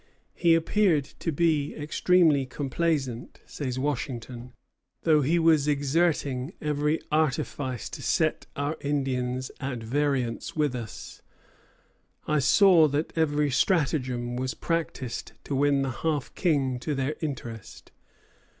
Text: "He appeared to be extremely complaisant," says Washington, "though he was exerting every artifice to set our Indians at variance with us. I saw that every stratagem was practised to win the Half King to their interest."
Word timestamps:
"He 0.33 0.55
appeared 0.55 1.03
to 1.19 1.31
be 1.31 1.75
extremely 1.75 2.47
complaisant," 2.47 3.39
says 3.45 3.77
Washington, 3.77 4.51
"though 5.03 5.21
he 5.21 5.37
was 5.37 5.67
exerting 5.67 6.53
every 6.59 6.99
artifice 7.11 7.87
to 7.89 8.01
set 8.01 8.47
our 8.55 8.77
Indians 8.81 9.51
at 9.59 9.83
variance 9.83 10.55
with 10.55 10.73
us. 10.73 11.21
I 12.27 12.39
saw 12.39 12.87
that 12.87 13.15
every 13.15 13.51
stratagem 13.51 14.37
was 14.37 14.55
practised 14.55 15.33
to 15.43 15.53
win 15.53 15.83
the 15.83 15.91
Half 15.91 16.33
King 16.33 16.79
to 16.79 16.95
their 16.95 17.15
interest." 17.21 17.91